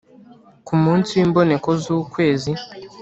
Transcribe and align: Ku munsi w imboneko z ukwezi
Ku 0.65 0.73
munsi 0.83 1.09
w 1.13 1.19
imboneko 1.25 1.69
z 1.81 1.83
ukwezi 1.99 2.51